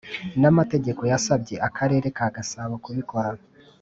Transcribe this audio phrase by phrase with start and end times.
[0.41, 3.41] n amategeko yasabye Akarere ka gasabo kubikora